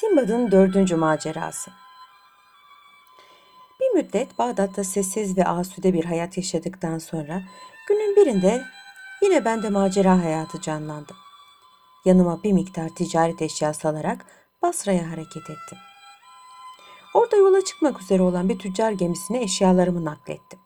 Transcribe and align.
Simbad'ın 0.00 0.50
dördüncü 0.50 0.96
macerası. 0.96 1.70
Bir 3.80 3.94
müddet 3.94 4.38
Bağdat'ta 4.38 4.84
sessiz 4.84 5.38
ve 5.38 5.44
asude 5.44 5.92
bir 5.92 6.04
hayat 6.04 6.36
yaşadıktan 6.36 6.98
sonra 6.98 7.42
günün 7.88 8.16
birinde 8.16 8.64
yine 9.22 9.44
bende 9.44 9.70
macera 9.70 10.24
hayatı 10.24 10.60
canlandı. 10.60 11.12
Yanıma 12.04 12.42
bir 12.42 12.52
miktar 12.52 12.88
ticaret 12.88 13.42
eşyası 13.42 13.88
alarak 13.88 14.26
Basra'ya 14.62 15.10
hareket 15.10 15.42
ettim. 15.50 15.78
Orada 17.14 17.36
yola 17.36 17.64
çıkmak 17.64 18.00
üzere 18.00 18.22
olan 18.22 18.48
bir 18.48 18.58
tüccar 18.58 18.90
gemisine 18.90 19.42
eşyalarımı 19.42 20.04
naklettim. 20.04 20.58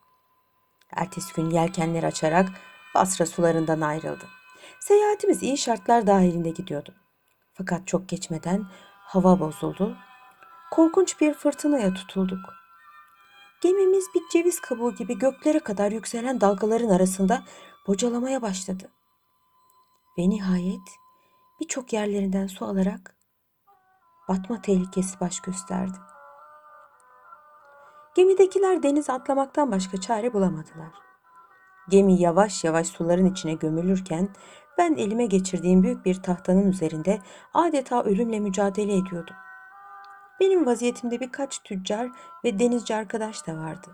Ertesi 0.97 1.35
gün 1.35 1.51
yelkenleri 1.51 2.07
açarak 2.07 2.49
Basra 2.95 3.27
sularından 3.27 3.81
ayrıldım. 3.81 4.29
Seyahatimiz 4.81 5.43
iyi 5.43 5.59
şartlar 5.59 6.07
dahilinde 6.07 6.51
gidiyordu. 6.51 6.95
Fakat 7.55 7.87
çok 7.87 8.09
geçmeden 8.09 8.67
hava 9.11 9.41
bozuldu. 9.41 9.97
Korkunç 10.71 11.21
bir 11.21 11.35
fırtınaya 11.35 11.95
tutulduk. 11.95 12.41
Gemimiz 13.61 14.05
bir 14.15 14.23
ceviz 14.33 14.61
kabuğu 14.61 14.95
gibi 14.95 15.19
göklere 15.19 15.59
kadar 15.59 15.93
yükselen 15.93 16.41
dalgaların 16.41 16.89
arasında 16.89 17.43
bocalamaya 17.87 18.43
başladı. 18.43 18.91
Ve 20.19 20.31
nihayet 20.31 20.89
birçok 21.61 21.93
yerlerinden 21.93 22.47
su 22.47 22.65
alarak 22.65 23.17
batma 24.29 24.63
tehlikesi 24.63 25.21
baş 25.21 25.41
gösterdi. 25.41 25.99
Gemidekiler 28.17 28.83
denize 28.83 29.13
atlamaktan 29.13 29.73
başka 29.73 30.01
çare 30.01 30.33
bulamadılar. 30.33 30.93
Gemi 31.89 32.21
yavaş 32.21 32.65
yavaş 32.65 32.87
suların 32.87 33.27
içine 33.27 33.55
gömülürken 33.55 34.29
ben 34.79 34.95
elime 34.95 35.27
geçirdiğim 35.27 35.83
büyük 35.83 36.05
bir 36.05 36.23
tahtanın 36.23 36.69
üzerinde 36.69 37.19
adeta 37.55 38.03
ölümle 38.03 38.41
mücadele 38.41 38.97
ediyordum. 38.97 39.37
Benim 40.41 40.67
vaziyetimde 40.67 41.21
birkaç 41.21 41.63
tüccar 41.63 42.09
ve 42.45 42.59
denizci 42.59 42.95
arkadaş 42.95 43.47
da 43.47 43.57
vardı. 43.57 43.91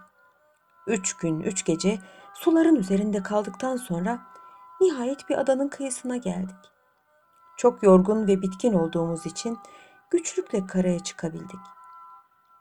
Üç 0.86 1.16
gün, 1.16 1.40
üç 1.40 1.64
gece 1.64 1.98
suların 2.34 2.74
üzerinde 2.74 3.22
kaldıktan 3.22 3.76
sonra 3.76 4.18
nihayet 4.80 5.28
bir 5.28 5.38
adanın 5.38 5.68
kıyısına 5.68 6.16
geldik. 6.16 6.56
Çok 7.56 7.82
yorgun 7.82 8.26
ve 8.26 8.42
bitkin 8.42 8.72
olduğumuz 8.72 9.26
için 9.26 9.58
güçlükle 10.10 10.66
karaya 10.66 10.98
çıkabildik. 10.98 11.60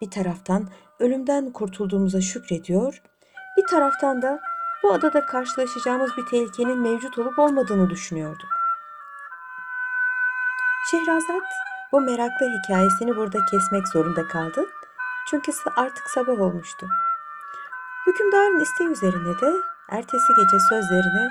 Bir 0.02 0.12
taraftan 0.12 0.68
ölümden 1.00 1.52
kurtulduğumuza 1.52 2.22
şükrediyor, 2.22 3.02
bir 3.58 3.68
taraftan 3.68 4.22
da 4.22 4.40
bu 4.86 4.94
adada 4.94 5.26
karşılaşacağımız 5.26 6.18
bir 6.18 6.26
tehlikenin 6.26 6.80
mevcut 6.80 7.18
olup 7.18 7.40
olmadığını 7.40 7.90
düşünüyorduk. 7.90 8.50
Şehrazat 10.92 11.44
bu 11.92 12.02
meraklı 12.02 12.46
hikayesini 12.46 13.16
burada 13.16 13.46
kesmek 13.52 13.88
zorunda 13.88 14.28
kaldı. 14.28 14.66
Çünkü 15.30 15.52
artık 15.76 16.10
sabah 16.10 16.40
olmuştu. 16.42 16.88
Hükümdarın 18.08 18.60
isteği 18.60 18.88
üzerine 18.88 19.40
de 19.40 19.54
ertesi 19.90 20.34
gece 20.38 20.60
sözlerine 20.70 21.30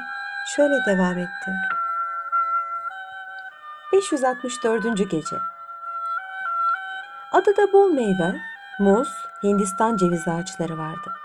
şöyle 0.56 0.74
devam 0.86 1.18
etti. 1.18 1.50
564. 3.92 5.11
gece 5.11 5.36
Adada 7.33 7.72
bol 7.72 7.91
meyve, 7.91 8.41
muz, 8.78 9.08
Hindistan 9.42 9.96
cevizi 9.96 10.30
ağaçları 10.30 10.78
vardı. 10.78 11.23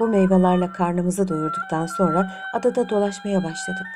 Bu 0.00 0.08
meyvelerle 0.08 0.72
karnımızı 0.72 1.28
doyurduktan 1.28 1.86
sonra 1.86 2.32
adada 2.52 2.88
dolaşmaya 2.88 3.44
başladık. 3.44 3.86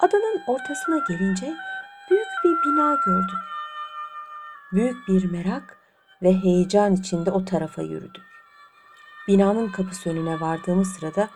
Adanın 0.00 0.42
ortasına 0.46 0.98
gelince 1.08 1.54
büyük 2.10 2.28
bir 2.44 2.50
bina 2.50 2.94
gördük. 3.06 3.38
Büyük 4.72 5.08
bir 5.08 5.30
merak 5.30 5.78
ve 6.22 6.34
heyecan 6.34 6.92
içinde 6.92 7.30
o 7.30 7.44
tarafa 7.44 7.82
yürüdük. 7.82 8.24
Binanın 9.28 9.68
kapısı 9.68 10.10
önüne 10.10 10.40
vardığımız 10.40 10.92
sırada 10.92 11.28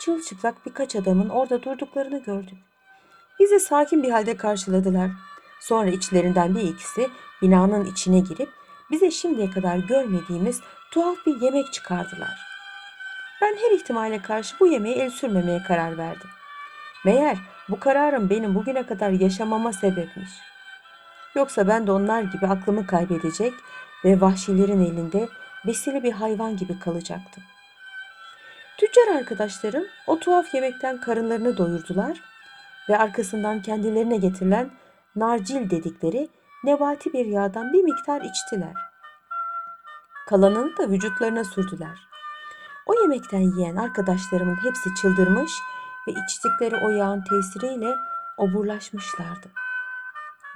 çılçıplak 0.00 0.66
birkaç 0.66 0.96
adamın 0.96 1.28
orada 1.28 1.62
durduklarını 1.62 2.22
gördük. 2.22 2.58
Bizi 3.40 3.60
sakin 3.60 4.02
bir 4.02 4.10
halde 4.10 4.36
karşıladılar. 4.36 5.10
Sonra 5.60 5.90
içlerinden 5.90 6.54
bir 6.54 6.62
ikisi 6.62 7.10
binanın 7.42 7.84
içine 7.84 8.20
girip 8.20 8.48
bize 8.90 9.10
şimdiye 9.10 9.50
kadar 9.50 9.76
görmediğimiz 9.76 10.60
tuhaf 10.90 11.16
bir 11.26 11.40
yemek 11.40 11.72
çıkardılar. 11.72 12.55
Ben 13.42 13.56
her 13.56 13.70
ihtimale 13.70 14.22
karşı 14.22 14.56
bu 14.60 14.66
yemeğe 14.66 14.96
el 14.96 15.10
sürmemeye 15.10 15.62
karar 15.62 15.98
verdim. 15.98 16.30
Meğer 17.04 17.38
bu 17.68 17.80
kararım 17.80 18.30
benim 18.30 18.54
bugüne 18.54 18.86
kadar 18.86 19.10
yaşamama 19.10 19.72
sebepmiş. 19.72 20.30
Yoksa 21.34 21.68
ben 21.68 21.86
de 21.86 21.92
onlar 21.92 22.22
gibi 22.22 22.46
aklımı 22.46 22.86
kaybedecek 22.86 23.52
ve 24.04 24.20
vahşilerin 24.20 24.84
elinde 24.84 25.28
besili 25.66 26.02
bir 26.02 26.12
hayvan 26.12 26.56
gibi 26.56 26.78
kalacaktım. 26.78 27.42
Tüccar 28.78 29.16
arkadaşlarım 29.16 29.84
o 30.06 30.18
tuhaf 30.18 30.54
yemekten 30.54 31.00
karınlarını 31.00 31.56
doyurdular 31.56 32.20
ve 32.88 32.98
arkasından 32.98 33.62
kendilerine 33.62 34.16
getirilen 34.16 34.70
narcil 35.16 35.70
dedikleri 35.70 36.28
nebati 36.64 37.12
bir 37.12 37.26
yağdan 37.26 37.72
bir 37.72 37.82
miktar 37.82 38.20
içtiler. 38.20 38.74
Kalanını 40.26 40.76
da 40.76 40.90
vücutlarına 40.90 41.44
sürdüler. 41.44 42.05
O 42.86 42.94
yemekten 42.94 43.40
yiyen 43.40 43.76
arkadaşlarımın 43.76 44.56
hepsi 44.64 44.94
çıldırmış 44.94 45.52
ve 46.08 46.12
içtikleri 46.12 46.76
o 46.76 46.88
yağın 46.88 47.24
tesiriyle 47.30 47.94
oburlaşmışlardı. 48.36 49.48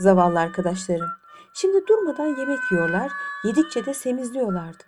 Zavallı 0.00 0.41
arkadaşlarım 0.41 1.08
şimdi 1.54 1.86
durmadan 1.86 2.26
yemek 2.26 2.58
yiyorlar, 2.70 3.12
yedikçe 3.44 3.86
de 3.86 3.94
semizliyorlardı. 3.94 4.84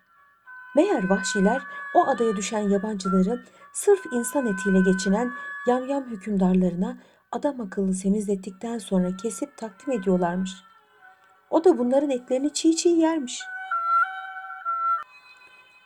Meğer 0.76 1.08
vahşiler 1.10 1.62
o 1.94 2.06
adaya 2.06 2.36
düşen 2.36 2.68
yabancıları 2.68 3.44
sırf 3.72 4.06
insan 4.12 4.46
etiyle 4.46 4.80
geçinen 4.80 5.32
yamyam 5.66 6.04
hükümdarlarına 6.04 6.98
adam 7.32 7.60
akıllı 7.60 7.94
semizlettikten 7.94 8.78
sonra 8.78 9.16
kesip 9.16 9.56
takdim 9.56 9.92
ediyorlarmış. 9.92 10.52
O 11.50 11.64
da 11.64 11.78
bunların 11.78 12.10
etlerini 12.10 12.52
çiğ 12.52 12.76
çiğ 12.76 12.88
yermiş.'' 12.88 13.61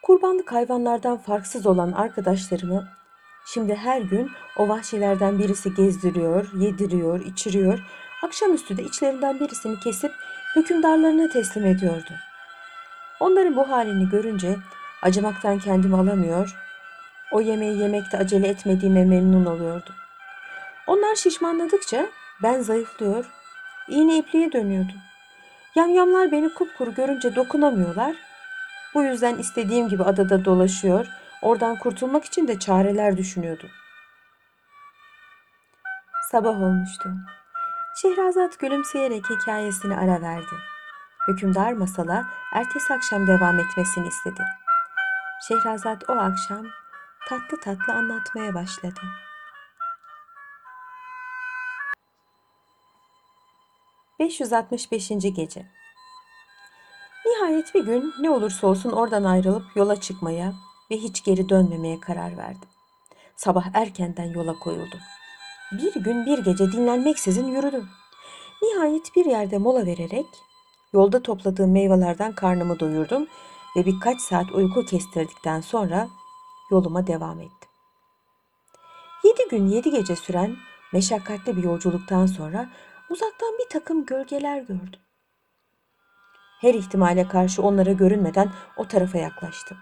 Kurbanlık 0.07 0.53
hayvanlardan 0.53 1.19
farksız 1.19 1.67
olan 1.67 1.93
arkadaşlarımı 1.93 2.89
şimdi 3.47 3.75
her 3.75 4.01
gün 4.01 4.31
o 4.59 4.69
vahşilerden 4.69 5.39
birisi 5.39 5.75
gezdiriyor, 5.75 6.53
yediriyor, 6.55 7.21
içiriyor. 7.21 7.79
Akşamüstü 8.23 8.77
de 8.77 8.83
içlerinden 8.83 9.41
birisini 9.41 9.81
kesip 9.81 10.13
hükümdarlarına 10.57 11.29
teslim 11.29 11.67
ediyordu. 11.67 12.13
Onların 13.21 13.57
bu 13.57 13.71
halini 13.71 14.09
görünce 14.09 14.57
acımaktan 15.03 15.59
kendimi 15.59 15.97
alamıyor, 15.97 16.57
o 17.33 17.41
yemeği 17.41 17.79
yemekte 17.79 18.19
acele 18.19 18.49
etmediğime 18.49 19.05
memnun 19.05 19.47
oluyordu. 19.47 19.91
Onlar 20.87 21.15
şişmanladıkça 21.15 22.07
ben 22.43 22.61
zayıflıyor, 22.61 23.25
iğne 23.89 24.19
ipliğe 24.19 24.53
dönüyordum. 24.53 24.99
Yamyamlar 25.75 26.33
beni 26.33 26.55
kupkuru 26.55 26.95
görünce 26.95 27.37
dokunamıyorlar, 27.37 28.26
bu 28.97 29.03
yüzden 29.03 29.39
istediğim 29.39 29.89
gibi 29.89 30.03
adada 30.03 30.45
dolaşıyor, 30.45 31.07
oradan 31.43 31.79
kurtulmak 31.79 32.25
için 32.25 32.49
de 32.49 32.59
çareler 32.59 33.17
düşünüyordum. 33.17 33.71
Sabah 36.31 36.63
olmuştu. 36.63 37.11
Şehrazat 38.03 38.59
gülümseyerek 38.59 39.31
hikayesini 39.31 39.97
ara 39.97 40.23
verdi. 40.23 40.55
Hükümdar 41.29 41.73
masala 41.73 42.25
ertesi 42.55 42.95
akşam 42.95 43.27
devam 43.27 43.59
etmesini 43.59 44.09
istedi. 44.09 44.43
Şehrazat 45.49 46.11
o 46.11 46.13
akşam 46.13 46.67
tatlı 47.29 47.61
tatlı 47.61 47.93
anlatmaya 47.93 48.55
başladı. 48.55 49.01
...565. 54.21 55.35
Gece 55.35 55.67
Nihayet 57.47 57.75
bir 57.75 57.85
gün 57.85 58.15
ne 58.21 58.31
olursa 58.31 58.67
olsun 58.67 58.93
oradan 58.93 59.25
ayrılıp 59.25 59.65
yola 59.77 60.01
çıkmaya 60.01 60.55
ve 60.91 60.97
hiç 60.97 61.25
geri 61.25 61.49
dönmemeye 61.49 62.01
karar 62.01 62.37
verdim. 62.37 62.69
Sabah 63.37 63.65
erkenden 63.75 64.25
yola 64.25 64.59
koyuldum. 64.59 65.01
Bir 65.73 65.95
gün 65.95 66.27
bir 66.27 66.39
gece 66.39 66.73
dinlenmeksizin 66.73 67.47
yürüdüm. 67.47 67.89
Nihayet 68.63 69.17
bir 69.17 69.25
yerde 69.25 69.59
mola 69.59 69.87
vererek 69.87 70.27
yolda 70.93 71.23
topladığım 71.23 71.73
meyvelerden 71.73 72.35
karnımı 72.35 72.81
doyurdum 72.81 73.27
ve 73.77 73.87
birkaç 73.87 74.21
saat 74.21 74.53
uyku 74.53 74.85
kestirdikten 74.85 75.61
sonra 75.61 76.09
yoluma 76.71 77.07
devam 77.07 77.41
ettim. 77.41 77.71
Yedi 79.25 79.49
gün 79.51 79.67
yedi 79.67 79.91
gece 79.91 80.17
süren 80.17 80.57
meşakkatli 80.93 81.57
bir 81.57 81.63
yolculuktan 81.63 82.27
sonra 82.27 82.71
uzaktan 83.11 83.53
bir 83.59 83.69
takım 83.71 84.07
gölgeler 84.07 84.61
gördüm. 84.61 85.06
Her 86.67 86.75
ihtimale 86.75 87.29
karşı 87.29 87.63
onlara 87.63 87.93
görünmeden 87.93 88.51
o 88.77 88.89
tarafa 88.89 89.19
yaklaştım. 89.19 89.79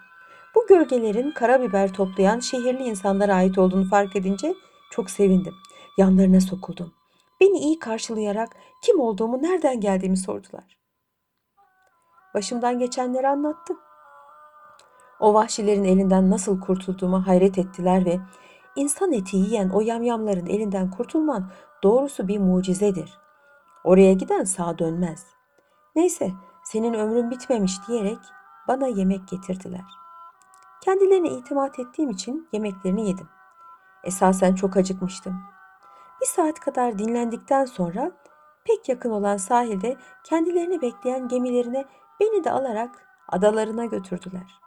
Bu 0.54 0.66
gölgelerin 0.66 1.30
karabiber 1.30 1.92
toplayan 1.92 2.38
şehirli 2.38 2.82
insanlara 2.82 3.34
ait 3.34 3.58
olduğunu 3.58 3.88
fark 3.88 4.16
edince 4.16 4.54
çok 4.90 5.10
sevindim. 5.10 5.54
Yanlarına 5.98 6.40
sokuldum. 6.40 6.92
Beni 7.40 7.58
iyi 7.58 7.78
karşılayarak 7.78 8.56
kim 8.82 9.00
olduğumu, 9.00 9.42
nereden 9.42 9.80
geldiğimi 9.80 10.16
sordular. 10.16 10.78
başımdan 12.34 12.78
geçenleri 12.78 13.28
anlattım. 13.28 13.78
O 15.20 15.34
vahşilerin 15.34 15.84
elinden 15.84 16.30
nasıl 16.30 16.60
kurtulduğuma 16.60 17.26
hayret 17.26 17.58
ettiler 17.58 18.04
ve 18.04 18.20
insan 18.76 19.12
eti 19.12 19.36
yiyen 19.36 19.68
o 19.68 19.80
yamyamların 19.80 20.46
elinden 20.46 20.90
kurtulman 20.90 21.50
doğrusu 21.82 22.28
bir 22.28 22.38
mucizedir. 22.38 23.18
Oraya 23.84 24.12
giden 24.12 24.44
sağ 24.44 24.78
dönmez. 24.78 25.26
Neyse 25.96 26.32
senin 26.64 26.94
ömrün 26.94 27.30
bitmemiş 27.30 27.88
diyerek 27.88 28.18
bana 28.68 28.86
yemek 28.86 29.28
getirdiler. 29.28 29.84
Kendilerine 30.80 31.28
itimat 31.28 31.78
ettiğim 31.78 32.10
için 32.10 32.48
yemeklerini 32.52 33.08
yedim. 33.08 33.28
Esasen 34.04 34.54
çok 34.54 34.76
acıkmıştım. 34.76 35.42
Bir 36.20 36.26
saat 36.26 36.60
kadar 36.60 36.98
dinlendikten 36.98 37.64
sonra 37.64 38.12
pek 38.64 38.88
yakın 38.88 39.10
olan 39.10 39.36
sahilde 39.36 39.96
kendilerini 40.24 40.82
bekleyen 40.82 41.28
gemilerine 41.28 41.84
beni 42.20 42.44
de 42.44 42.50
alarak 42.50 42.90
adalarına 43.28 43.84
götürdüler. 43.84 44.60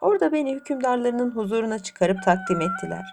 Orada 0.00 0.32
beni 0.32 0.54
hükümdarlarının 0.54 1.30
huzuruna 1.30 1.78
çıkarıp 1.78 2.22
takdim 2.24 2.60
ettiler. 2.60 3.04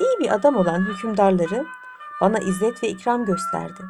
İyi 0.00 0.18
bir 0.20 0.34
adam 0.34 0.56
olan 0.56 0.80
hükümdarları 0.80 1.66
bana 2.20 2.38
izzet 2.38 2.82
ve 2.82 2.88
ikram 2.88 3.24
gösterdi. 3.24 3.82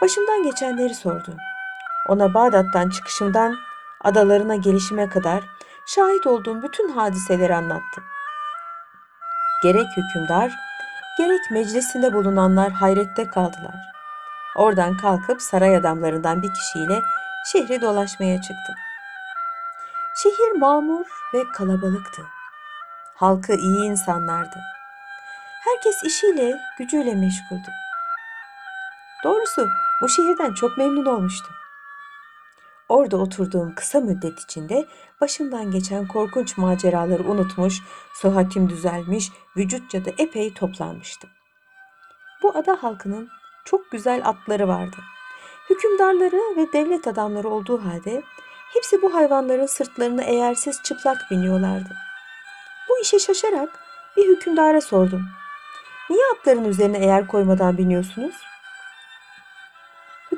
Başımdan 0.00 0.42
geçenleri 0.42 0.94
sordu. 0.94 1.36
Ona 2.08 2.34
Bağdat'tan 2.34 2.90
çıkışımdan 2.90 3.56
adalarına 4.00 4.56
gelişime 4.56 5.08
kadar 5.08 5.44
şahit 5.86 6.26
olduğum 6.26 6.62
bütün 6.62 6.88
hadiseleri 6.88 7.54
anlattım. 7.54 8.04
Gerek 9.62 9.86
hükümdar, 9.96 10.52
gerek 11.18 11.50
meclisinde 11.50 12.14
bulunanlar 12.14 12.70
hayrette 12.70 13.26
kaldılar. 13.26 13.74
Oradan 14.56 14.96
kalkıp 14.96 15.42
saray 15.42 15.76
adamlarından 15.76 16.42
bir 16.42 16.54
kişiyle 16.54 17.02
şehri 17.52 17.80
dolaşmaya 17.80 18.36
çıktım. 18.36 18.74
Şehir 20.22 20.52
mamur 20.52 21.06
ve 21.34 21.44
kalabalıktı. 21.52 22.22
Halkı 23.14 23.52
iyi 23.52 23.84
insanlardı. 23.84 24.56
Herkes 25.64 26.04
işiyle, 26.04 26.60
gücüyle 26.78 27.14
meşguldü. 27.14 27.70
Doğrusu 29.24 29.68
bu 30.00 30.08
şehirden 30.08 30.54
çok 30.54 30.78
memnun 30.78 31.06
olmuştum. 31.06 31.54
Orada 32.88 33.16
oturduğum 33.16 33.74
kısa 33.74 34.00
müddet 34.00 34.40
içinde 34.40 34.86
başımdan 35.20 35.70
geçen 35.70 36.08
korkunç 36.08 36.56
maceraları 36.56 37.24
unutmuş, 37.24 37.82
sıhhatim 38.14 38.70
düzelmiş, 38.70 39.32
vücutça 39.56 40.04
da 40.04 40.10
epey 40.18 40.54
toplanmıştım. 40.54 41.30
Bu 42.42 42.56
ada 42.56 42.82
halkının 42.82 43.28
çok 43.64 43.90
güzel 43.90 44.28
atları 44.28 44.68
vardı. 44.68 44.96
Hükümdarları 45.70 46.56
ve 46.56 46.72
devlet 46.72 47.06
adamları 47.06 47.48
olduğu 47.48 47.84
halde 47.84 48.22
hepsi 48.74 49.02
bu 49.02 49.14
hayvanların 49.14 49.66
sırtlarını 49.66 50.22
eğersiz 50.22 50.82
çıplak 50.82 51.16
biniyorlardı. 51.30 51.96
Bu 52.88 52.98
işe 53.02 53.18
şaşarak 53.18 53.68
bir 54.16 54.28
hükümdara 54.28 54.80
sordum. 54.80 55.22
Niye 56.10 56.22
atların 56.34 56.64
üzerine 56.64 56.98
eğer 56.98 57.26
koymadan 57.26 57.78
biniyorsunuz? 57.78 58.49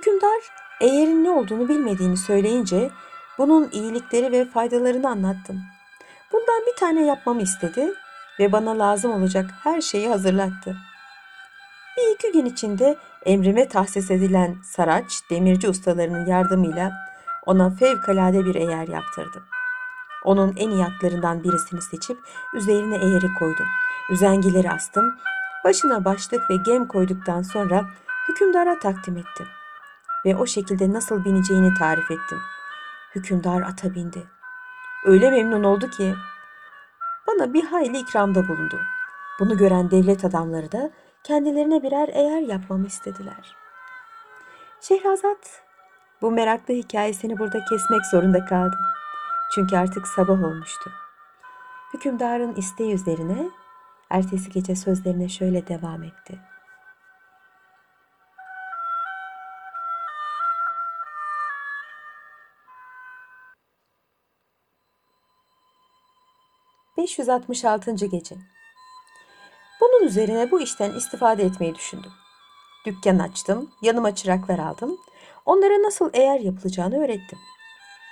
Hükümdar 0.03 0.41
eğerin 0.81 1.25
ne 1.25 1.31
olduğunu 1.31 1.69
bilmediğini 1.69 2.17
söyleyince 2.17 2.91
bunun 3.39 3.71
iyilikleri 3.71 4.33
ve 4.33 4.45
faydalarını 4.45 5.09
anlattım. 5.09 5.63
Bundan 6.33 6.63
bir 6.67 6.77
tane 6.77 7.07
yapmamı 7.07 7.43
istedi 7.43 7.95
ve 8.39 8.53
bana 8.53 8.79
lazım 8.79 9.13
olacak 9.13 9.51
her 9.63 9.81
şeyi 9.81 10.09
hazırlattı. 10.09 10.77
Bir 11.97 12.15
iki 12.15 12.33
gün 12.33 12.45
içinde 12.45 12.97
emrime 13.25 13.69
tahsis 13.69 14.11
edilen 14.11 14.57
saraç 14.65 15.13
demirci 15.31 15.69
ustalarının 15.69 16.27
yardımıyla 16.27 16.93
ona 17.47 17.71
fevkalade 17.71 18.45
bir 18.45 18.55
eğer 18.55 18.89
yaptırdım. 18.89 19.43
Onun 20.25 20.57
en 20.57 20.71
iyi 20.71 20.85
atlarından 20.85 21.45
birisini 21.45 21.83
seçip 21.83 22.19
üzerine 22.55 22.97
eğeri 22.97 23.35
koydum. 23.39 23.69
Üzengileri 24.11 24.71
astım. 24.71 25.19
Başına 25.65 26.05
başlık 26.05 26.51
ve 26.51 26.57
gem 26.57 26.89
koyduktan 26.89 27.43
sonra 27.43 27.85
hükümdara 28.29 28.79
takdim 28.79 29.17
ettim. 29.17 29.47
Ve 30.25 30.37
o 30.37 30.47
şekilde 30.47 30.93
nasıl 30.93 31.25
bineceğini 31.25 31.75
tarif 31.75 32.11
ettim. 32.11 32.39
Hükümdar 33.15 33.63
ata 33.63 33.95
bindi. 33.95 34.27
Öyle 35.05 35.31
memnun 35.31 35.65
oldu 35.65 35.91
ki 35.91 36.15
bana 37.27 37.55
bir 37.55 37.65
hayli 37.65 37.99
ikramda 37.99 38.49
bulundu. 38.49 38.81
Bunu 39.41 39.57
gören 39.57 39.91
devlet 39.91 40.25
adamları 40.25 40.73
da 40.73 40.91
kendilerine 41.25 41.83
birer 41.83 42.09
eğer 42.13 42.41
yapmamı 42.41 42.87
istediler. 42.87 43.57
Şehrazat 44.81 45.63
bu 46.23 46.31
meraklı 46.31 46.75
hikayesini 46.75 47.39
burada 47.39 47.65
kesmek 47.65 48.07
zorunda 48.07 48.45
kaldı. 48.45 48.77
Çünkü 49.55 49.77
artık 49.77 50.09
sabah 50.09 50.43
olmuştu. 50.43 50.91
Hükümdarın 51.95 52.55
isteği 52.55 52.95
üzerine 52.95 53.51
ertesi 54.11 54.51
gece 54.51 54.77
sözlerine 54.77 55.29
şöyle 55.29 55.67
devam 55.67 56.03
etti. 56.03 56.52
...566. 67.03 68.07
Gece 68.07 68.37
Bunun 69.81 70.07
üzerine 70.07 70.51
bu 70.51 70.61
işten 70.61 70.95
istifade 70.95 71.43
etmeyi 71.43 71.75
düşündüm. 71.75 72.13
Dükkan 72.87 73.19
açtım, 73.19 73.71
yanıma 73.83 74.15
çıraklar 74.15 74.59
aldım. 74.59 74.99
Onlara 75.47 75.83
nasıl 75.83 76.11
eğer 76.13 76.41
yapılacağını 76.41 77.05
öğrettim. 77.05 77.39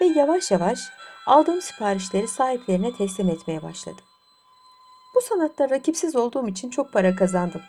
Ve 0.00 0.06
yavaş 0.06 0.50
yavaş 0.50 0.80
aldığım 1.26 1.62
siparişleri 1.62 2.28
sahiplerine 2.28 2.96
teslim 2.96 3.28
etmeye 3.28 3.62
başladım. 3.62 4.04
Bu 5.14 5.20
sanatta 5.20 5.70
rakipsiz 5.70 6.16
olduğum 6.16 6.48
için 6.48 6.70
çok 6.70 6.92
para 6.92 7.16
kazandım. 7.16 7.62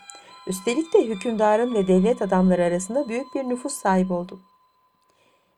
Üstelik 0.47 0.93
de 0.93 1.05
hükümdarın 1.07 1.73
ve 1.73 1.87
devlet 1.87 2.21
adamları 2.21 2.63
arasında 2.63 3.09
büyük 3.09 3.35
bir 3.35 3.43
nüfus 3.43 3.73
sahibi 3.73 4.13
oldum. 4.13 4.41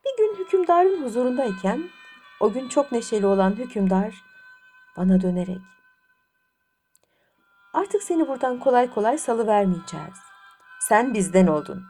Bir 0.06 0.18
gün 0.18 0.46
hükümdarın 0.46 1.04
huzurundayken 1.04 1.84
o 2.40 2.52
gün 2.52 2.70
çok 2.70 2.92
neşeli 2.92 3.26
olan 3.26 3.52
hükümdar 3.52 4.33
bana 4.98 5.22
dönerek 5.22 5.62
Artık 7.74 8.04
seni 8.04 8.28
buradan 8.28 8.60
kolay 8.60 8.94
kolay 8.94 9.18
salıvermeyeceğiz. 9.18 10.18
Sen 10.80 11.14
bizden 11.14 11.48
oldun. 11.48 11.84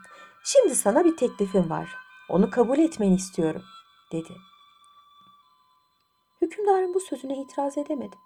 Şimdi 0.44 0.74
sana 0.74 1.04
bir 1.04 1.16
teklifim 1.16 1.70
var. 1.70 1.96
Onu 2.28 2.50
kabul 2.50 2.78
etmeni 2.78 3.14
istiyorum, 3.14 3.62
dedi. 4.12 4.36
Hükümdarın 6.40 6.94
bu 6.94 7.00
sözüne 7.00 7.36
itiraz 7.36 7.78
edemedim. 7.78 8.18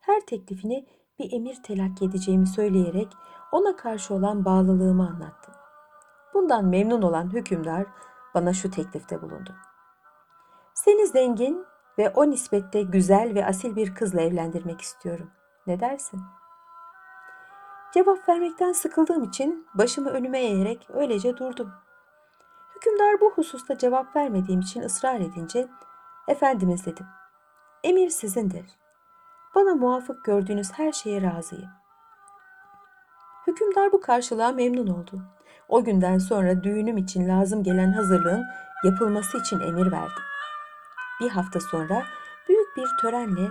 Her 0.00 0.20
teklifini 0.20 0.86
bir 1.18 1.32
emir 1.32 1.62
telakki 1.62 2.04
edeceğimi 2.04 2.46
söyleyerek 2.46 3.08
ona 3.52 3.76
karşı 3.76 4.14
olan 4.14 4.44
bağlılığımı 4.44 5.08
anlattım. 5.08 5.54
Bundan 6.34 6.64
memnun 6.64 7.02
olan 7.02 7.32
hükümdar 7.32 7.86
bana 8.34 8.52
şu 8.52 8.70
teklifte 8.70 9.22
bulundu. 9.22 9.54
Seni 10.74 11.06
zengin 11.06 11.64
ve 11.98 12.08
o 12.08 12.30
nispette 12.30 12.82
güzel 12.82 13.34
ve 13.34 13.46
asil 13.46 13.76
bir 13.76 13.94
kızla 13.94 14.20
evlendirmek 14.20 14.80
istiyorum. 14.80 15.30
Ne 15.66 15.80
dersin? 15.80 16.20
Cevap 17.94 18.28
vermekten 18.28 18.72
sıkıldığım 18.72 19.24
için 19.24 19.66
başımı 19.74 20.10
önüme 20.10 20.40
eğerek 20.40 20.88
öylece 20.92 21.36
durdum. 21.36 21.72
Hükümdar 22.76 23.20
bu 23.20 23.32
hususta 23.32 23.78
cevap 23.78 24.16
vermediğim 24.16 24.60
için 24.60 24.82
ısrar 24.82 25.20
edince 25.20 25.68
Efendimiz 26.28 26.86
dedim. 26.86 27.06
Emir 27.84 28.10
sizindir. 28.10 28.64
Bana 29.54 29.74
muvafık 29.74 30.24
gördüğünüz 30.24 30.72
her 30.72 30.92
şeye 30.92 31.22
razıyım. 31.22 31.70
Hükümdar 33.46 33.92
bu 33.92 34.00
karşılığa 34.00 34.52
memnun 34.52 34.86
oldu. 34.86 35.22
O 35.68 35.84
günden 35.84 36.18
sonra 36.18 36.64
düğünüm 36.64 36.96
için 36.96 37.28
lazım 37.28 37.62
gelen 37.62 37.92
hazırlığın 37.92 38.44
yapılması 38.84 39.38
için 39.38 39.60
emir 39.60 39.92
verdi. 39.92 40.20
Bir 41.20 41.30
hafta 41.30 41.60
sonra 41.60 42.02
büyük 42.48 42.76
bir 42.76 42.88
törenle 43.00 43.50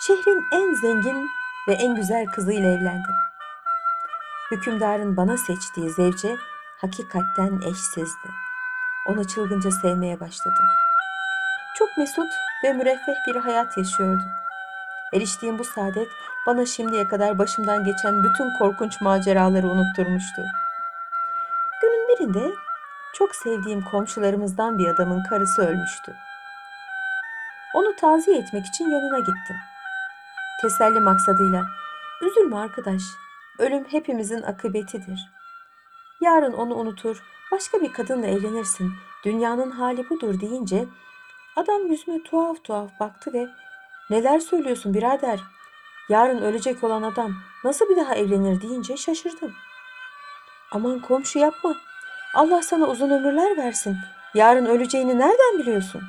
şehrin 0.00 0.44
en 0.52 0.74
zengin 0.74 1.30
ve 1.68 1.72
en 1.72 1.96
güzel 1.96 2.26
kızıyla 2.26 2.68
evlendim. 2.68 3.14
Hükümdarın 4.50 5.16
bana 5.16 5.36
seçtiği 5.36 5.90
zevce 5.90 6.36
hakikatten 6.80 7.60
eşsizdi. 7.70 8.28
Onu 9.08 9.26
çılgınca 9.26 9.70
sevmeye 9.70 10.20
başladım. 10.20 10.66
Çok 11.78 11.88
mesut 11.98 12.32
ve 12.64 12.72
müreffeh 12.72 13.14
bir 13.26 13.36
hayat 13.36 13.78
yaşıyorduk. 13.78 14.28
Eriştiğim 15.14 15.58
bu 15.58 15.64
saadet 15.64 16.08
bana 16.46 16.66
şimdiye 16.66 17.08
kadar 17.08 17.38
başımdan 17.38 17.84
geçen 17.84 18.24
bütün 18.24 18.58
korkunç 18.58 19.00
maceraları 19.00 19.66
unutturmuştu. 19.66 20.42
Günün 21.82 22.08
birinde 22.08 22.54
çok 23.14 23.34
sevdiğim 23.34 23.84
komşularımızdan 23.84 24.78
bir 24.78 24.86
adamın 24.88 25.22
karısı 25.22 25.62
ölmüştü. 25.62 26.14
Onu 27.74 27.96
taziye 27.96 28.38
etmek 28.38 28.66
için 28.66 28.90
yanına 28.90 29.18
gittim. 29.18 29.56
Teselli 30.60 31.00
maksadıyla, 31.00 31.64
üzülme 32.22 32.56
arkadaş, 32.56 33.02
ölüm 33.58 33.84
hepimizin 33.84 34.42
akıbetidir. 34.42 35.30
Yarın 36.20 36.52
onu 36.52 36.74
unutur, 36.74 37.22
başka 37.52 37.80
bir 37.80 37.92
kadınla 37.92 38.26
evlenirsin. 38.26 38.92
Dünyanın 39.24 39.70
hali 39.70 40.10
budur 40.10 40.40
deyince 40.40 40.84
adam 41.56 41.86
yüzüme 41.86 42.22
tuhaf 42.22 42.64
tuhaf 42.64 43.00
baktı 43.00 43.32
ve 43.32 43.46
neler 44.10 44.40
söylüyorsun 44.40 44.94
birader? 44.94 45.40
Yarın 46.08 46.42
ölecek 46.42 46.84
olan 46.84 47.02
adam 47.02 47.34
nasıl 47.64 47.88
bir 47.88 47.96
daha 47.96 48.14
evlenir 48.14 48.60
deyince 48.60 48.96
şaşırdım. 48.96 49.52
Aman 50.70 51.00
komşu 51.00 51.38
yapma. 51.38 51.76
Allah 52.34 52.62
sana 52.62 52.86
uzun 52.86 53.10
ömürler 53.10 53.56
versin. 53.56 53.96
Yarın 54.34 54.66
öleceğini 54.66 55.18
nereden 55.18 55.58
biliyorsun? 55.58 56.02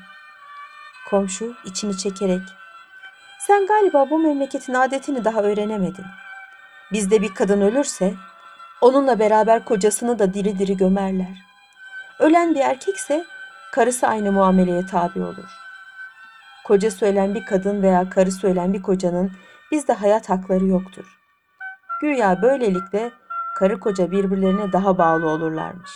Komşu 1.15 1.53
içini 1.65 1.97
çekerek. 1.97 2.41
Sen 3.39 3.67
galiba 3.67 4.09
bu 4.09 4.19
memleketin 4.19 4.73
adetini 4.73 5.25
daha 5.25 5.41
öğrenemedin. 5.41 6.05
Bizde 6.91 7.21
bir 7.21 7.33
kadın 7.33 7.61
ölürse 7.61 8.13
onunla 8.81 9.19
beraber 9.19 9.65
kocasını 9.65 10.19
da 10.19 10.33
diri 10.33 10.59
diri 10.59 10.77
gömerler. 10.77 11.37
Ölen 12.19 12.55
bir 12.55 12.59
erkekse 12.59 13.25
karısı 13.71 14.07
aynı 14.07 14.31
muameleye 14.31 14.85
tabi 14.85 15.23
olur. 15.23 15.49
Kocası 16.65 17.05
ölen 17.05 17.35
bir 17.35 17.45
kadın 17.45 17.81
veya 17.81 18.09
karısı 18.09 18.47
ölen 18.47 18.73
bir 18.73 18.81
kocanın 18.81 19.31
bizde 19.71 19.93
hayat 19.93 20.29
hakları 20.29 20.65
yoktur. 20.65 21.05
Güya 22.01 22.41
böylelikle 22.41 23.11
karı 23.57 23.79
koca 23.79 24.11
birbirlerine 24.11 24.73
daha 24.73 24.97
bağlı 24.97 25.29
olurlarmış. 25.29 25.91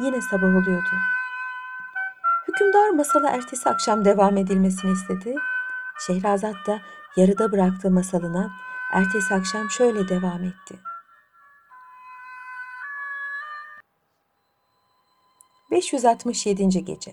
Yine 0.00 0.20
sabah 0.20 0.48
oluyordu. 0.48 1.15
Hükümdar 2.56 2.90
masala 2.90 3.30
ertesi 3.30 3.68
akşam 3.68 4.04
devam 4.04 4.36
edilmesini 4.36 4.92
istedi. 4.92 5.34
Şehrazat 6.06 6.54
da 6.66 6.80
yarıda 7.16 7.52
bıraktığı 7.52 7.90
masalına 7.90 8.50
ertesi 8.92 9.34
akşam 9.34 9.70
şöyle 9.70 10.08
devam 10.08 10.44
etti. 10.44 10.78
567. 15.70 16.84
gece. 16.84 17.12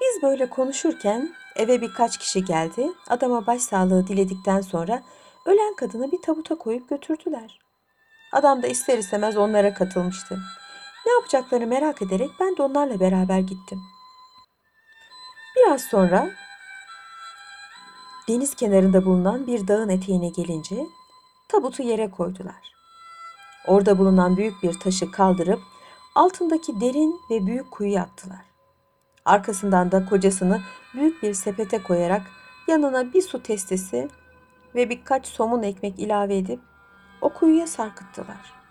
Biz 0.00 0.22
böyle 0.22 0.50
konuşurken 0.50 1.34
eve 1.56 1.80
birkaç 1.80 2.18
kişi 2.18 2.44
geldi. 2.44 2.92
Adama 3.08 3.46
başsağlığı 3.46 4.06
diledikten 4.06 4.60
sonra 4.60 5.02
ölen 5.46 5.74
kadını 5.74 6.12
bir 6.12 6.22
tabuta 6.22 6.54
koyup 6.54 6.88
götürdüler. 6.88 7.58
Adam 8.32 8.62
da 8.62 8.66
ister 8.66 8.98
istemez 8.98 9.36
onlara 9.36 9.74
katılmıştı. 9.74 10.38
Ne 11.06 11.12
yapacaklarını 11.12 11.66
merak 11.66 12.02
ederek 12.02 12.30
ben 12.40 12.56
de 12.56 12.62
onlarla 12.62 13.00
beraber 13.00 13.38
gittim. 13.38 13.80
Biraz 15.56 15.82
sonra 15.82 16.30
deniz 18.28 18.54
kenarında 18.54 19.04
bulunan 19.04 19.46
bir 19.46 19.68
dağın 19.68 19.88
eteğine 19.88 20.28
gelince 20.28 20.86
tabutu 21.48 21.82
yere 21.82 22.10
koydular. 22.10 22.72
Orada 23.66 23.98
bulunan 23.98 24.36
büyük 24.36 24.62
bir 24.62 24.80
taşı 24.80 25.10
kaldırıp 25.10 25.60
altındaki 26.14 26.80
derin 26.80 27.20
ve 27.30 27.46
büyük 27.46 27.70
kuyuya 27.70 28.02
attılar. 28.02 28.44
Arkasından 29.24 29.92
da 29.92 30.06
kocasını 30.06 30.62
büyük 30.94 31.22
bir 31.22 31.34
sepete 31.34 31.82
koyarak 31.82 32.22
yanına 32.68 33.12
bir 33.12 33.22
su 33.22 33.42
testisi 33.42 34.08
ve 34.74 34.90
birkaç 34.90 35.26
somun 35.26 35.62
ekmek 35.62 35.98
ilave 35.98 36.36
edip 36.36 36.60
o 37.20 37.28
kuyuya 37.32 37.66
sarkıttılar. 37.66 38.65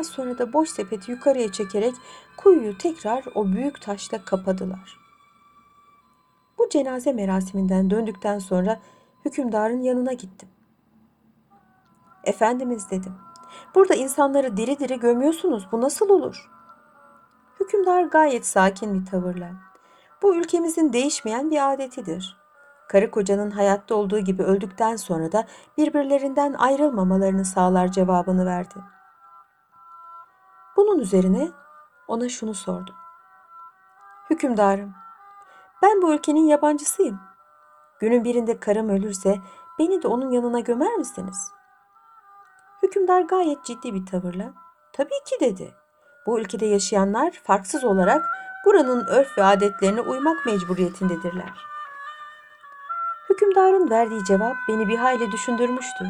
Biraz 0.00 0.12
sonra 0.12 0.38
da 0.38 0.52
boş 0.52 0.68
sepeti 0.68 1.10
yukarıya 1.10 1.52
çekerek 1.52 1.94
kuyuyu 2.36 2.78
tekrar 2.78 3.24
o 3.34 3.46
büyük 3.46 3.82
taşla 3.82 4.24
kapadılar. 4.24 4.98
Bu 6.58 6.68
cenaze 6.68 7.12
merasiminden 7.12 7.90
döndükten 7.90 8.38
sonra 8.38 8.80
hükümdarın 9.24 9.80
yanına 9.80 10.12
gittim. 10.12 10.48
Efendimiz 12.24 12.90
dedim. 12.90 13.14
Burada 13.74 13.94
insanları 13.94 14.56
diri 14.56 14.78
diri 14.78 15.00
gömüyorsunuz. 15.00 15.68
Bu 15.72 15.80
nasıl 15.80 16.08
olur? 16.08 16.50
Hükümdar 17.60 18.02
gayet 18.02 18.46
sakin 18.46 19.00
bir 19.00 19.06
tavırla. 19.06 19.50
Bu 20.22 20.36
ülkemizin 20.36 20.92
değişmeyen 20.92 21.50
bir 21.50 21.72
adetidir. 21.72 22.36
Karı 22.88 23.10
kocanın 23.10 23.50
hayatta 23.50 23.94
olduğu 23.94 24.18
gibi 24.18 24.42
öldükten 24.42 24.96
sonra 24.96 25.32
da 25.32 25.46
birbirlerinden 25.78 26.52
ayrılmamalarını 26.52 27.44
sağlar 27.44 27.92
cevabını 27.92 28.46
verdi. 28.46 28.99
Bunun 30.80 30.98
üzerine 30.98 31.48
ona 32.08 32.28
şunu 32.28 32.54
sordum. 32.54 32.94
Hükümdarım, 34.30 34.94
ben 35.82 36.02
bu 36.02 36.14
ülkenin 36.14 36.46
yabancısıyım. 36.46 37.20
Günün 37.98 38.24
birinde 38.24 38.60
karım 38.60 38.88
ölürse 38.88 39.38
beni 39.78 40.02
de 40.02 40.08
onun 40.08 40.30
yanına 40.30 40.60
gömer 40.60 40.94
misiniz? 40.94 41.52
Hükümdar 42.82 43.20
gayet 43.20 43.64
ciddi 43.64 43.94
bir 43.94 44.06
tavırla, 44.06 44.52
tabii 44.92 45.24
ki 45.26 45.40
dedi. 45.40 45.74
Bu 46.26 46.40
ülkede 46.40 46.66
yaşayanlar 46.66 47.30
farksız 47.30 47.84
olarak 47.84 48.24
buranın 48.66 49.06
örf 49.06 49.38
ve 49.38 49.44
adetlerine 49.44 50.00
uymak 50.00 50.46
mecburiyetindedirler. 50.46 51.66
Hükümdarın 53.30 53.90
verdiği 53.90 54.24
cevap 54.24 54.56
beni 54.68 54.88
bir 54.88 54.98
hayli 54.98 55.32
düşündürmüştü. 55.32 56.06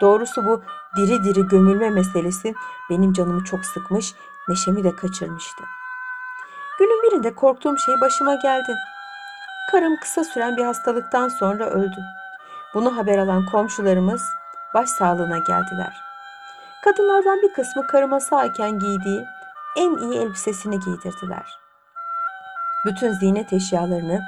Doğrusu 0.00 0.46
bu 0.46 0.62
diri 0.96 1.24
diri 1.24 1.48
gömülme 1.48 1.90
meselesi 1.90 2.54
benim 2.90 3.12
canımı 3.12 3.44
çok 3.44 3.64
sıkmış, 3.64 4.14
neşemi 4.48 4.84
de 4.84 4.96
kaçırmıştı. 4.96 5.64
Günün 6.78 7.02
birinde 7.02 7.34
korktuğum 7.34 7.78
şey 7.78 7.94
başıma 8.00 8.34
geldi. 8.34 8.74
Karım 9.70 9.96
kısa 9.96 10.24
süren 10.24 10.56
bir 10.56 10.64
hastalıktan 10.64 11.28
sonra 11.28 11.66
öldü. 11.66 12.00
Bunu 12.74 12.96
haber 12.96 13.18
alan 13.18 13.46
komşularımız 13.46 14.22
baş 14.74 14.88
sağlığına 14.88 15.38
geldiler. 15.38 16.02
Kadınlardan 16.84 17.42
bir 17.42 17.52
kısmı 17.52 17.86
karıma 17.86 18.20
sağken 18.20 18.78
giydiği 18.78 19.24
en 19.76 19.96
iyi 19.96 20.18
elbisesini 20.18 20.80
giydirdiler. 20.80 21.58
Bütün 22.86 23.12
ziynet 23.12 23.52
eşyalarını, 23.52 24.20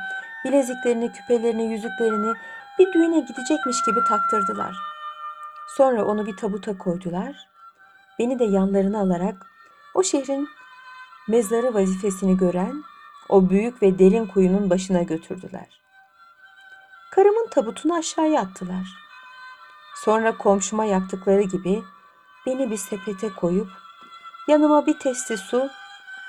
bileziklerini, 0.45 1.13
küpelerini, 1.13 1.73
yüzüklerini 1.73 2.35
bir 2.79 2.93
düğüne 2.93 3.21
gidecekmiş 3.21 3.83
gibi 3.87 4.05
taktırdılar. 4.09 4.90
Sonra 5.77 6.05
onu 6.05 6.27
bir 6.27 6.37
tabuta 6.37 6.79
koydular. 6.79 7.49
Beni 8.19 8.39
de 8.39 8.45
yanlarına 8.45 9.01
alarak 9.01 9.47
o 9.95 10.03
şehrin 10.03 10.49
mezarı 11.29 11.75
vazifesini 11.75 12.37
gören 12.37 12.83
o 13.29 13.51
büyük 13.51 13.83
ve 13.83 13.99
derin 13.99 14.27
kuyunun 14.27 14.71
başına 14.71 15.03
götürdüler. 15.03 15.81
Karımın 17.11 17.49
tabutunu 17.51 17.95
aşağıya 17.95 18.41
attılar. 18.41 18.87
Sonra 19.95 20.39
komşuma 20.39 20.85
yaptıkları 20.85 21.43
gibi 21.43 21.83
beni 22.47 22.71
bir 22.71 22.77
sepete 22.77 23.33
koyup 23.33 23.69
yanıma 24.49 24.87
bir 24.87 24.99
testi 24.99 25.37
su 25.37 25.69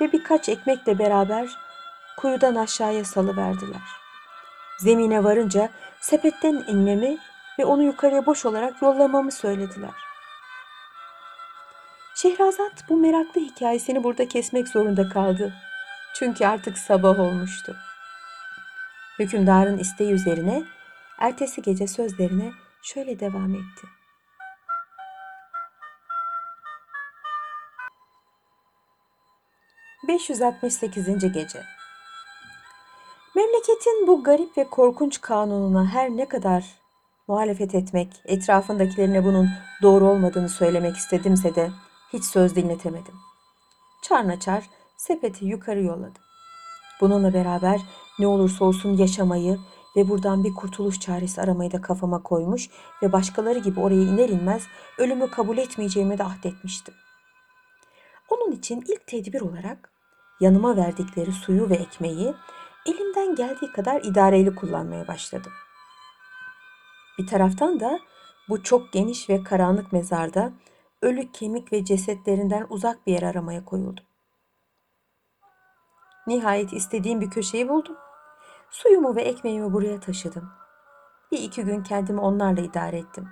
ve 0.02 0.12
birkaç 0.12 0.50
ekmekle 0.50 1.00
beraber 1.00 1.50
kuyudan 2.18 2.56
aşağıya 2.56 3.06
salıverdiler. 3.06 3.82
Zemine 4.80 5.24
varınca 5.24 5.70
sepetten 6.02 6.64
inmemi 6.68 7.18
ve 7.60 7.66
onu 7.66 7.84
yukarıya 7.84 8.26
boş 8.26 8.46
olarak 8.46 8.82
yollamamı 8.82 9.32
söylediler. 9.32 10.12
Şehrazat 12.16 12.90
bu 12.90 12.98
meraklı 12.98 13.42
hikayesini 13.42 14.04
burada 14.04 14.28
kesmek 14.28 14.68
zorunda 14.68 15.10
kaldı. 15.10 15.54
Çünkü 16.14 16.46
artık 16.46 16.78
sabah 16.78 17.20
olmuştu. 17.20 17.76
Hükümdarın 19.20 19.78
isteği 19.78 20.12
üzerine 20.12 20.64
ertesi 21.20 21.62
gece 21.62 21.88
sözlerine 21.88 22.52
şöyle 22.84 23.20
devam 23.20 23.56
etti. 23.56 23.88
...568. 30.08 31.28
Gece 31.28 31.64
Memleketin 33.36 34.08
bu 34.08 34.24
garip 34.24 34.58
ve 34.58 34.70
korkunç 34.70 35.22
kanununa 35.22 35.86
her 35.86 36.10
ne 36.10 36.28
kadar 36.28 36.81
muhalefet 37.32 37.76
etmek, 37.76 38.22
etrafındakilerine 38.26 39.26
bunun 39.26 39.50
doğru 39.82 40.08
olmadığını 40.10 40.50
söylemek 40.50 40.98
istedimse 40.98 41.56
de 41.56 41.72
hiç 42.14 42.24
söz 42.24 42.56
dinletemedim. 42.56 43.14
Çarnaçar 44.04 44.64
sepeti 44.98 45.46
yukarı 45.46 45.84
yolladım. 45.84 46.24
Bununla 47.02 47.34
beraber 47.34 47.82
ne 48.20 48.28
olursa 48.28 48.66
olsun 48.66 48.98
yaşamayı 48.98 49.60
ve 49.96 50.10
buradan 50.10 50.44
bir 50.44 50.54
kurtuluş 50.54 51.00
çaresi 51.00 51.42
aramayı 51.42 51.72
da 51.72 51.82
kafama 51.82 52.24
koymuş 52.24 52.70
ve 53.04 53.12
başkaları 53.12 53.60
gibi 53.60 53.80
oraya 53.80 54.02
iner 54.02 54.30
inmez 54.30 54.64
ölümü 54.98 55.32
kabul 55.32 55.58
etmeyeceğimi 55.58 56.18
de 56.18 56.24
ahdetmiştim. 56.24 56.94
Onun 58.30 58.52
için 58.52 58.84
ilk 58.88 59.08
tedbir 59.08 59.42
olarak 59.42 59.92
yanıma 60.40 60.76
verdikleri 60.76 61.32
suyu 61.32 61.70
ve 61.70 61.76
ekmeği 61.76 62.34
elimden 62.86 63.36
geldiği 63.36 63.72
kadar 63.72 64.02
idareli 64.02 64.56
kullanmaya 64.56 65.08
başladım. 65.08 65.52
Bir 67.22 67.28
taraftan 67.28 67.80
da 67.80 68.00
bu 68.50 68.64
çok 68.64 68.94
geniş 68.94 69.30
ve 69.30 69.44
karanlık 69.44 69.94
mezarda 69.94 70.54
ölü 71.02 71.32
kemik 71.32 71.74
ve 71.74 71.86
cesetlerinden 71.86 72.66
uzak 72.70 73.08
bir 73.08 73.12
yer 73.12 73.24
aramaya 73.24 73.66
koyuldum. 73.66 74.06
Nihayet 76.28 76.74
istediğim 76.74 77.22
bir 77.22 77.30
köşeyi 77.30 77.70
buldum. 77.70 77.96
Suyumu 78.70 79.16
ve 79.16 79.22
ekmeğimi 79.22 79.74
buraya 79.74 80.00
taşıdım. 80.00 80.50
Bir 81.32 81.40
iki 81.40 81.64
gün 81.64 81.84
kendimi 81.84 82.22
onlarla 82.22 82.62
idare 82.62 82.98
ettim. 82.98 83.30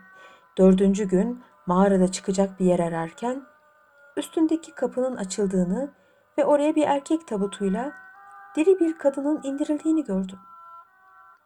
Dördüncü 0.57 1.07
gün 1.07 1.43
mağarada 1.65 2.11
çıkacak 2.11 2.59
bir 2.59 2.65
yer 2.65 2.79
ararken 2.79 3.43
üstündeki 4.17 4.75
kapının 4.75 5.15
açıldığını 5.15 5.93
ve 6.37 6.45
oraya 6.45 6.75
bir 6.75 6.87
erkek 6.87 7.27
tabutuyla 7.27 7.93
diri 8.55 8.79
bir 8.79 8.97
kadının 8.97 9.41
indirildiğini 9.43 10.03
gördüm. 10.03 10.39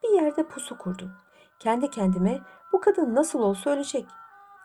Bir 0.03 0.09
yerde 0.09 0.47
pusu 0.47 0.77
kurdum. 0.77 1.22
Kendi 1.63 1.89
kendime 1.89 2.39
bu 2.73 2.81
kadın 2.81 3.15
nasıl 3.15 3.39
olsa 3.39 3.69
ölecek. 3.69 4.05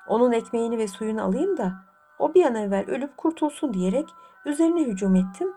Onun 0.08 0.32
ekmeğini 0.32 0.78
ve 0.78 0.88
suyunu 0.88 1.22
alayım 1.22 1.56
da 1.56 1.72
o 2.18 2.34
bir 2.34 2.44
an 2.44 2.54
evvel 2.54 2.84
ölüp 2.88 3.16
kurtulsun 3.16 3.74
diyerek 3.74 4.08
üzerine 4.44 4.84
hücum 4.84 5.16
ettim 5.16 5.52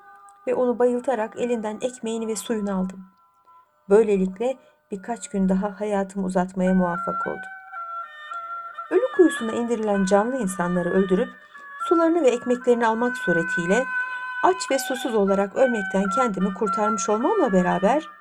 ve 0.48 0.56
onu 0.56 0.80
bayıltarak 0.80 1.40
elinden 1.40 1.80
ekmeğini 1.82 2.28
ve 2.28 2.36
suyunu 2.36 2.80
aldım. 2.80 3.06
Böylelikle 3.90 4.58
birkaç 4.92 5.30
gün 5.30 5.50
daha 5.50 5.80
hayatımı 5.80 6.26
uzatmaya 6.26 6.74
muvaffak 6.74 7.28
oldum. 7.28 7.52
Ölü 8.92 9.16
kuyusuna 9.16 9.52
indirilen 9.52 10.06
canlı 10.06 10.38
insanları 10.38 10.90
öldürüp 10.90 11.30
sularını 11.88 12.24
ve 12.24 12.30
ekmeklerini 12.30 12.88
almak 12.88 13.18
suretiyle 13.18 13.86
aç 14.44 14.72
ve 14.72 14.80
susuz 14.80 15.16
olarak 15.16 15.56
ölmekten 15.56 16.10
kendimi 16.16 16.54
kurtarmış 16.54 17.10
olmamla 17.10 17.54
beraber 17.54 18.21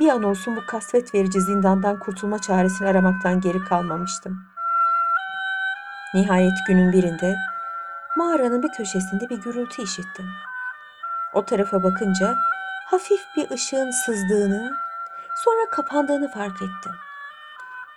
bir 0.00 0.08
an 0.08 0.22
olsun 0.22 0.56
bu 0.56 0.66
kasvet 0.66 1.14
verici 1.14 1.40
zindandan 1.40 1.98
kurtulma 1.98 2.38
çaresini 2.38 2.88
aramaktan 2.88 3.40
geri 3.40 3.58
kalmamıştım. 3.58 4.44
Nihayet 6.14 6.54
günün 6.66 6.92
birinde 6.92 7.36
mağaranın 8.16 8.62
bir 8.62 8.68
köşesinde 8.68 9.28
bir 9.30 9.36
gürültü 9.42 9.82
işittim. 9.82 10.26
O 11.32 11.44
tarafa 11.44 11.82
bakınca 11.82 12.36
hafif 12.86 13.20
bir 13.36 13.50
ışığın 13.50 13.90
sızdığını, 13.90 14.76
sonra 15.44 15.70
kapandığını 15.70 16.30
fark 16.30 16.56
ettim. 16.56 16.92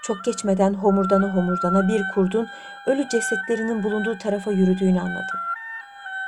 Çok 0.04 0.24
geçmeden 0.24 0.74
homurdana 0.74 1.28
homurdana 1.28 1.88
bir 1.88 2.04
kurdun 2.14 2.48
ölü 2.88 3.10
cesetlerinin 3.10 3.84
bulunduğu 3.84 4.18
tarafa 4.18 4.52
yürüdüğünü 4.52 5.00
anladım. 5.00 5.40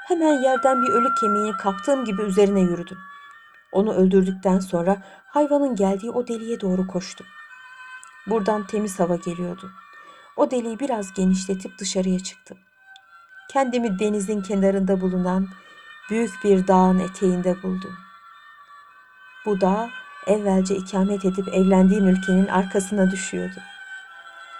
Hemen 0.08 0.34
yerden 0.34 0.82
bir 0.82 0.90
ölü 0.90 1.16
kemiğini 1.16 1.58
kaptığım 1.58 2.06
gibi 2.06 2.22
üzerine 2.22 2.62
yürüdüm. 2.62 2.98
Onu 3.74 3.94
öldürdükten 3.94 4.60
sonra 4.60 4.98
hayvanın 5.26 5.76
geldiği 5.76 6.12
o 6.12 6.28
deliğe 6.28 6.62
doğru 6.62 6.88
koştum. 6.88 7.28
Buradan 8.28 8.68
temiz 8.68 9.00
hava 9.00 9.16
geliyordu. 9.16 9.72
O 10.38 10.52
deliği 10.52 10.80
biraz 10.80 11.14
genişletip 11.14 11.80
dışarıya 11.80 12.20
çıktım. 12.20 12.58
Kendimi 13.52 14.00
denizin 14.00 14.42
kenarında 14.42 15.02
bulunan 15.02 15.48
büyük 16.10 16.44
bir 16.44 16.68
dağın 16.68 17.00
eteğinde 17.00 17.64
buldum. 17.64 17.96
Bu 19.46 19.62
dağ 19.62 19.90
evvelce 20.28 20.76
ikamet 20.76 21.26
edip 21.26 21.48
evlendiğim 21.48 22.08
ülkenin 22.08 22.48
arkasına 22.48 23.12
düşüyordu. 23.12 23.60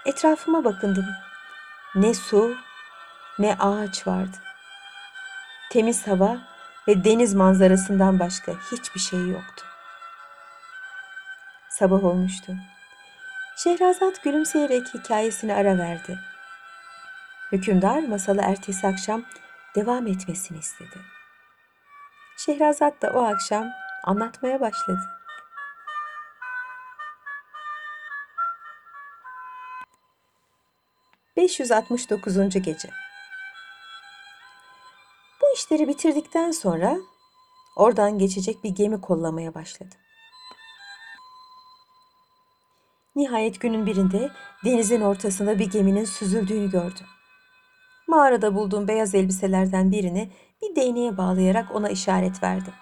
Etrafıma 0.06 0.64
bakındım. 0.64 1.06
Ne 1.94 2.14
su 2.14 2.54
ne 3.38 3.56
ağaç 3.58 4.06
vardı. 4.06 4.36
Temiz 5.70 6.06
hava 6.06 6.38
ve 6.88 7.04
deniz 7.04 7.34
manzarasından 7.34 8.20
başka 8.20 8.52
hiçbir 8.72 9.00
şey 9.00 9.28
yoktu. 9.28 9.64
Sabah 11.70 12.04
olmuştu. 12.04 12.56
Şehrazat 13.56 14.22
gülümseyerek 14.22 14.94
hikayesine 14.94 15.54
ara 15.54 15.78
verdi. 15.78 16.18
Hükümdar 17.52 18.02
masalı 18.02 18.40
ertesi 18.40 18.86
akşam 18.86 19.22
devam 19.76 20.06
etmesini 20.06 20.58
istedi. 20.58 20.98
Şehrazat 22.36 23.02
da 23.02 23.10
o 23.10 23.22
akşam 23.22 23.66
anlatmaya 24.04 24.60
başladı. 24.60 25.00
...569. 31.36 32.58
Gece 32.58 33.03
işleri 35.74 35.88
bitirdikten 35.88 36.50
sonra... 36.50 36.98
...oradan 37.76 38.18
geçecek 38.18 38.64
bir 38.64 38.70
gemi 38.70 39.00
kollamaya 39.00 39.54
başladı. 39.54 39.94
Nihayet 43.16 43.60
günün 43.60 43.86
birinde 43.86 44.30
denizin 44.64 45.00
ortasında 45.00 45.58
bir 45.58 45.70
geminin 45.70 46.04
süzüldüğünü 46.04 46.70
gördüm. 46.70 47.06
Mağarada 48.08 48.54
bulduğum 48.54 48.88
beyaz 48.88 49.14
elbiselerden 49.14 49.92
birini 49.92 50.32
bir 50.62 50.76
değneğe 50.76 51.16
bağlayarak 51.16 51.74
ona 51.74 51.88
işaret 51.88 52.42
verdim. 52.42 52.74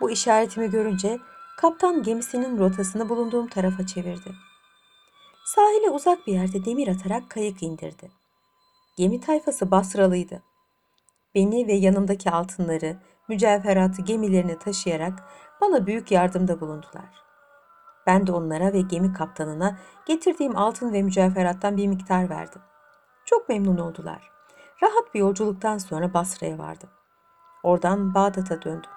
Bu 0.00 0.10
işaretimi 0.10 0.70
görünce 0.70 1.18
kaptan 1.58 2.02
gemisinin 2.02 2.58
rotasını 2.58 3.08
bulunduğum 3.08 3.48
tarafa 3.48 3.86
çevirdi. 3.86 4.34
Sahile 5.44 5.90
uzak 5.90 6.26
bir 6.26 6.32
yerde 6.32 6.64
demir 6.64 6.88
atarak 6.88 7.30
kayık 7.30 7.62
indirdi. 7.62 8.10
Gemi 8.96 9.20
tayfası 9.20 9.70
Basralıydı. 9.70 10.42
Beni 11.36 11.66
ve 11.66 11.72
yanımdaki 11.72 12.30
altınları, 12.30 12.96
mücevheratı 13.28 14.02
gemilerine 14.02 14.58
taşıyarak 14.58 15.24
bana 15.60 15.86
büyük 15.86 16.10
yardımda 16.10 16.60
bulundular. 16.60 17.24
Ben 18.06 18.26
de 18.26 18.32
onlara 18.32 18.72
ve 18.72 18.80
gemi 18.80 19.12
kaptanına 19.12 19.78
getirdiğim 20.06 20.56
altın 20.56 20.92
ve 20.92 21.02
mücevherattan 21.02 21.76
bir 21.76 21.86
miktar 21.86 22.30
verdim. 22.30 22.62
Çok 23.24 23.48
memnun 23.48 23.78
oldular. 23.78 24.30
Rahat 24.82 25.14
bir 25.14 25.20
yolculuktan 25.20 25.78
sonra 25.78 26.14
Basra'ya 26.14 26.58
vardım. 26.58 26.88
Oradan 27.62 28.14
Bağdat'a 28.14 28.62
döndüm. 28.62 28.90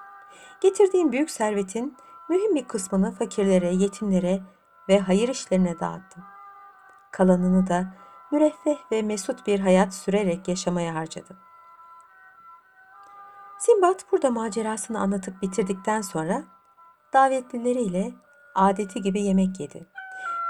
Getirdiğim 0.60 1.12
büyük 1.12 1.30
servetin 1.30 1.96
mühim 2.28 2.54
bir 2.54 2.64
kısmını 2.64 3.12
fakirlere, 3.12 3.74
yetimlere 3.74 4.40
ve 4.88 5.00
hayır 5.00 5.28
işlerine 5.28 5.80
dağıttım. 5.80 6.22
Kalanını 7.12 7.66
da 7.66 7.94
müreffeh 8.32 8.92
ve 8.92 9.02
mesut 9.02 9.46
bir 9.46 9.60
hayat 9.60 9.94
sürerek 9.94 10.48
yaşamaya 10.48 10.94
harcadım. 10.94 11.36
Simbat 13.60 14.12
burada 14.12 14.30
macerasını 14.30 15.00
anlatıp 15.00 15.42
bitirdikten 15.42 16.00
sonra 16.00 16.42
davetlileriyle 17.12 18.12
adeti 18.54 19.02
gibi 19.02 19.22
yemek 19.22 19.60
yedi. 19.60 19.86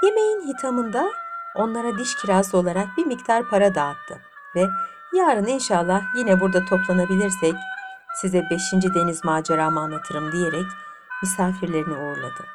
Yemeğin 0.03 0.41
hitamında 0.47 1.09
onlara 1.55 1.97
diş 1.97 2.15
kirası 2.15 2.57
olarak 2.57 2.87
bir 2.97 3.05
miktar 3.05 3.49
para 3.49 3.75
dağıttı 3.75 4.21
ve 4.55 4.65
yarın 5.13 5.45
inşallah 5.45 6.01
yine 6.15 6.39
burada 6.39 6.65
toplanabilirsek 6.65 7.53
size 8.15 8.43
beşinci 8.51 8.93
deniz 8.93 9.23
maceramı 9.23 9.79
anlatırım 9.79 10.31
diyerek 10.31 10.65
misafirlerini 11.21 11.93
uğurladı. 11.93 12.45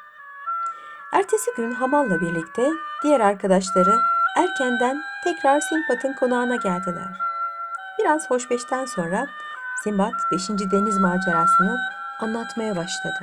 Ertesi 1.12 1.50
gün 1.56 1.72
Hamal'la 1.72 2.20
birlikte 2.20 2.70
diğer 3.02 3.20
arkadaşları 3.20 3.98
erkenden 4.36 5.02
tekrar 5.24 5.60
Simbat'ın 5.60 6.12
konağına 6.12 6.56
geldiler. 6.56 7.18
Biraz 7.98 8.30
hoşbeşten 8.30 8.84
sonra 8.84 9.26
Simbat 9.84 10.14
5. 10.32 10.48
deniz 10.48 10.98
macerasını 10.98 11.78
anlatmaya 12.20 12.76
başladı. 12.76 13.20